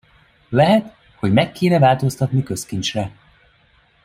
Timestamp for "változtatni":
1.79-2.43